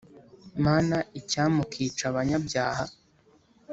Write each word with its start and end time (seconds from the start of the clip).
Mana 0.65 0.97
icyampa 1.19 1.59
ukica 1.65 2.03
abanyabyaha 2.11 2.85